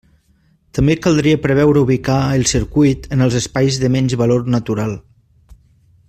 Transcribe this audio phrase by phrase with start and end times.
[0.77, 4.97] També caldria preveure ubicar el circuit en els espais de menys valor natural.